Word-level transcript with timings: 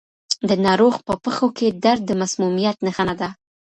د 0.49 0.51
ناروغ 0.65 0.95
په 1.07 1.13
پښو 1.23 1.47
کې 1.57 1.67
درد 1.85 2.01
د 2.07 2.11
مسمومیت 2.21 2.77
نښه 2.85 3.03
نه 3.09 3.15
ده. 3.19 3.29